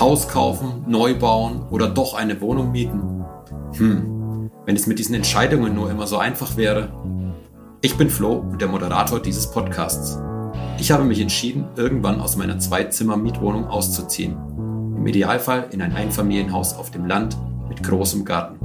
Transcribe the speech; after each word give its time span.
Haus 0.00 0.28
kaufen, 0.28 0.84
neu 0.86 1.14
bauen 1.18 1.66
oder 1.70 1.88
doch 1.88 2.14
eine 2.14 2.40
Wohnung 2.40 2.72
mieten? 2.72 3.24
Hm, 3.76 4.50
wenn 4.66 4.76
es 4.76 4.86
mit 4.86 4.98
diesen 4.98 5.14
Entscheidungen 5.14 5.74
nur 5.74 5.90
immer 5.90 6.06
so 6.06 6.18
einfach 6.18 6.56
wäre. 6.56 6.88
Ich 7.82 7.96
bin 7.96 8.08
Flo 8.08 8.32
und 8.34 8.60
der 8.60 8.68
Moderator 8.68 9.20
dieses 9.20 9.50
Podcasts. 9.50 10.18
Ich 10.78 10.90
habe 10.90 11.04
mich 11.04 11.20
entschieden, 11.20 11.66
irgendwann 11.76 12.20
aus 12.20 12.36
meiner 12.36 12.58
Zwei-Zimmer-Mietwohnung 12.58 13.66
auszuziehen. 13.66 14.36
Im 14.96 15.06
Idealfall 15.06 15.68
in 15.70 15.82
ein 15.82 15.94
Einfamilienhaus 15.94 16.74
auf 16.74 16.90
dem 16.90 17.06
Land 17.06 17.36
mit 17.68 17.82
großem 17.82 18.24
Garten. 18.24 18.58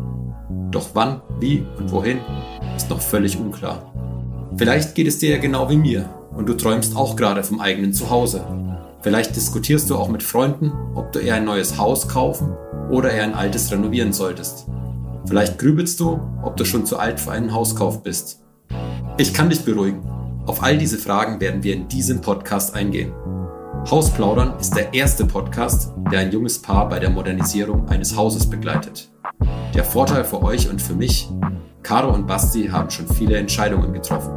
Doch 0.71 0.89
wann, 0.93 1.21
wie 1.39 1.65
und 1.77 1.91
wohin 1.91 2.19
ist 2.75 2.89
noch 2.89 3.01
völlig 3.01 3.37
unklar. 3.37 3.91
Vielleicht 4.55 4.95
geht 4.95 5.07
es 5.07 5.19
dir 5.19 5.31
ja 5.31 5.37
genau 5.37 5.69
wie 5.69 5.77
mir 5.77 6.09
und 6.35 6.47
du 6.47 6.53
träumst 6.53 6.95
auch 6.95 7.15
gerade 7.15 7.43
vom 7.43 7.59
eigenen 7.59 7.93
Zuhause. 7.93 8.45
Vielleicht 9.01 9.35
diskutierst 9.35 9.89
du 9.89 9.95
auch 9.95 10.09
mit 10.09 10.23
Freunden, 10.23 10.73
ob 10.93 11.13
du 11.13 11.19
eher 11.19 11.35
ein 11.35 11.45
neues 11.45 11.77
Haus 11.77 12.09
kaufen 12.09 12.55
oder 12.89 13.11
eher 13.11 13.23
ein 13.23 13.33
altes 13.33 13.71
renovieren 13.71 14.11
solltest. 14.11 14.67
Vielleicht 15.25 15.57
grübelst 15.57 15.99
du, 16.01 16.19
ob 16.43 16.57
du 16.57 16.65
schon 16.65 16.85
zu 16.85 16.99
alt 16.99 17.19
für 17.19 17.31
einen 17.31 17.53
Hauskauf 17.53 18.03
bist. 18.03 18.43
Ich 19.17 19.33
kann 19.33 19.49
dich 19.49 19.63
beruhigen. 19.63 20.03
Auf 20.45 20.63
all 20.63 20.77
diese 20.77 20.97
Fragen 20.97 21.39
werden 21.39 21.63
wir 21.63 21.75
in 21.75 21.87
diesem 21.87 22.19
Podcast 22.19 22.75
eingehen. 22.75 23.13
Hausplaudern 23.89 24.59
ist 24.59 24.75
der 24.75 24.93
erste 24.93 25.25
Podcast, 25.25 25.93
der 26.11 26.19
ein 26.19 26.31
junges 26.31 26.61
Paar 26.61 26.89
bei 26.89 26.99
der 26.99 27.09
Modernisierung 27.09 27.87
eines 27.87 28.17
Hauses 28.17 28.49
begleitet. 28.49 29.09
Der 29.73 29.85
Vorteil 29.85 30.25
für 30.25 30.43
euch 30.43 30.69
und 30.69 30.81
für 30.81 30.95
mich, 30.95 31.29
Caro 31.83 32.13
und 32.13 32.27
Basti 32.27 32.67
haben 32.67 32.89
schon 32.89 33.07
viele 33.07 33.37
Entscheidungen 33.37 33.93
getroffen. 33.93 34.33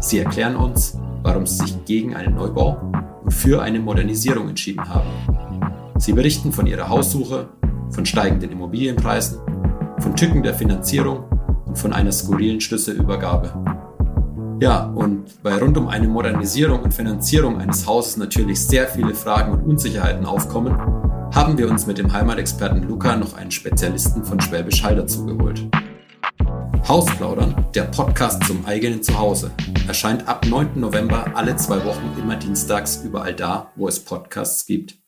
Sie 0.00 0.18
erklären 0.18 0.56
uns, 0.56 0.99
warum 1.22 1.46
sie 1.46 1.64
sich 1.64 1.84
gegen 1.84 2.14
einen 2.14 2.34
Neubau 2.34 2.92
und 3.22 3.32
für 3.32 3.62
eine 3.62 3.80
Modernisierung 3.80 4.48
entschieden 4.48 4.88
haben. 4.88 5.10
Sie 5.98 6.12
berichten 6.12 6.52
von 6.52 6.66
ihrer 6.66 6.88
Haussuche, 6.88 7.48
von 7.90 8.06
steigenden 8.06 8.52
Immobilienpreisen, 8.52 9.38
von 9.98 10.16
Tücken 10.16 10.42
der 10.42 10.54
Finanzierung 10.54 11.24
und 11.66 11.78
von 11.78 11.92
einer 11.92 12.12
skurrilen 12.12 12.60
Schlüsselübergabe. 12.60 13.52
Ja, 14.60 14.84
und 14.86 15.24
weil 15.42 15.58
rund 15.58 15.78
um 15.78 15.88
eine 15.88 16.06
Modernisierung 16.06 16.80
und 16.82 16.92
Finanzierung 16.92 17.58
eines 17.58 17.86
Hauses 17.86 18.16
natürlich 18.16 18.60
sehr 18.66 18.86
viele 18.88 19.14
Fragen 19.14 19.52
und 19.52 19.62
Unsicherheiten 19.62 20.26
aufkommen, 20.26 20.76
haben 21.34 21.56
wir 21.56 21.70
uns 21.70 21.86
mit 21.86 21.98
dem 21.98 22.12
Heimatexperten 22.12 22.82
Luca 22.82 23.16
noch 23.16 23.34
einen 23.34 23.50
Spezialisten 23.50 24.24
von 24.24 24.40
Schwäbisch 24.40 24.82
Hall 24.82 24.96
dazugeholt. 24.96 25.66
Hausplaudern, 26.90 27.66
der 27.72 27.84
Podcast 27.84 28.42
zum 28.48 28.66
eigenen 28.66 29.00
Zuhause, 29.00 29.52
erscheint 29.86 30.26
ab 30.26 30.44
9. 30.44 30.80
November 30.80 31.24
alle 31.36 31.54
zwei 31.54 31.84
Wochen 31.84 32.16
immer 32.20 32.34
dienstags 32.34 33.02
überall 33.04 33.32
da, 33.32 33.70
wo 33.76 33.86
es 33.86 34.00
Podcasts 34.00 34.66
gibt. 34.66 34.99